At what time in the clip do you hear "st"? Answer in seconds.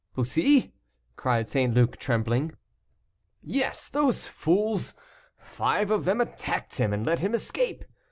1.47-1.75